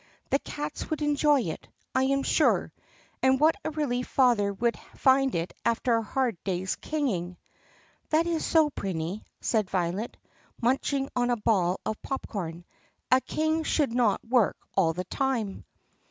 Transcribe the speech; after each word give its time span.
The 0.31 0.39
cats 0.39 0.89
would 0.89 1.03
enjoy 1.03 1.41
it, 1.41 1.67
I 1.93 2.05
'm 2.07 2.23
sure, 2.23 2.73
and 3.21 3.39
what 3.39 3.55
a 3.63 3.69
relief 3.69 4.07
father 4.07 4.51
would 4.51 4.75
find 4.95 5.35
it 5.35 5.53
after 5.63 5.93
a 5.95 6.01
hard 6.01 6.43
day's 6.43 6.75
kinging." 6.75 7.37
"That 8.09 8.25
is 8.25 8.43
so, 8.43 8.71
Prinny," 8.71 9.23
said 9.41 9.69
Violet, 9.69 10.17
munching 10.59 11.07
on 11.15 11.29
a 11.29 11.37
ball 11.37 11.79
of 11.85 12.01
pop 12.01 12.25
corn; 12.27 12.65
"a 13.11 13.21
king 13.21 13.63
should 13.63 13.93
not 13.93 14.25
work 14.25 14.57
all 14.73 14.93
the 14.93 15.03
time." 15.05 15.65